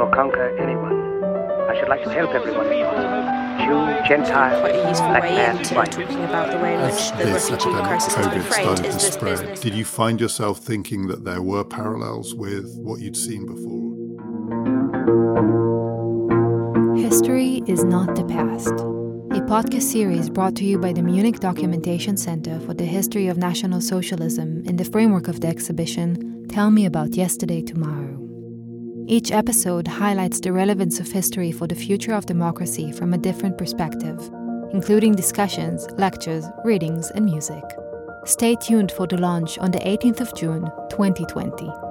or 0.00 0.10
conquer 0.12 0.56
anyone. 0.58 0.96
I 1.70 1.78
should 1.78 1.88
like 1.88 2.02
to 2.04 2.10
help 2.10 2.30
everyone. 2.30 2.66
Jew, 3.60 4.08
Gentile, 4.08 4.60
quite 4.60 4.74
a 4.74 4.88
useful 4.88 5.08
black 5.08 5.22
way 5.22 5.34
man, 5.34 5.58
into 5.58 5.74
white. 5.74 5.92
talking 5.92 6.24
about 6.24 6.50
the 6.50 6.58
way 6.58 6.74
in 6.74 6.80
which 6.80 7.10
the 7.10 7.16
this 7.24 7.50
refugee 7.50 7.82
crisis 7.82 8.14
has 8.14 8.26
been 8.28 8.40
COVID 8.40 8.44
framed 8.44 8.64
started 8.64 8.86
is 8.86 8.94
to 8.96 9.00
this 9.04 9.14
spread, 9.14 9.38
business. 9.40 9.60
did 9.60 9.74
you 9.74 9.84
find 9.84 10.20
yourself 10.20 10.58
thinking 10.58 11.06
that 11.08 11.24
there 11.24 11.42
were 11.42 11.62
parallels 11.64 12.34
with 12.34 12.74
what 12.78 13.00
you'd 13.00 13.16
seen 13.16 13.44
before? 13.46 13.90
History 16.96 17.62
is 17.66 17.84
not 17.84 18.14
the 18.16 18.24
past. 18.24 18.72
A 19.32 19.42
podcast 19.42 19.82
series 19.82 20.30
brought 20.30 20.56
to 20.56 20.64
you 20.64 20.78
by 20.78 20.92
the 20.92 21.02
Munich 21.02 21.40
Documentation 21.40 22.16
Center 22.16 22.58
for 22.60 22.72
the 22.74 22.84
History 22.84 23.28
of 23.28 23.36
National 23.36 23.80
Socialism 23.80 24.62
in 24.64 24.76
the 24.76 24.84
framework 24.84 25.28
of 25.28 25.40
the 25.40 25.48
exhibition 25.48 26.46
Tell 26.48 26.70
Me 26.70 26.86
About 26.86 27.14
Yesterday 27.14 27.62
Tomorrow. 27.62 28.29
Each 29.10 29.32
episode 29.32 29.88
highlights 29.88 30.38
the 30.38 30.52
relevance 30.52 31.00
of 31.00 31.10
history 31.10 31.50
for 31.50 31.66
the 31.66 31.74
future 31.74 32.14
of 32.14 32.26
democracy 32.26 32.92
from 32.92 33.12
a 33.12 33.18
different 33.18 33.58
perspective, 33.58 34.20
including 34.72 35.16
discussions, 35.16 35.84
lectures, 35.98 36.44
readings, 36.64 37.10
and 37.10 37.24
music. 37.24 37.64
Stay 38.24 38.54
tuned 38.54 38.92
for 38.92 39.08
the 39.08 39.18
launch 39.18 39.58
on 39.58 39.72
the 39.72 39.80
18th 39.80 40.20
of 40.20 40.32
June, 40.36 40.70
2020. 40.90 41.89